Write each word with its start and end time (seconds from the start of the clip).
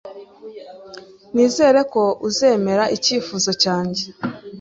Nizere 1.33 1.79
ko 1.93 2.03
uzemera 2.27 2.83
icyifuzo 2.95 3.49
cyanjye. 3.61 4.03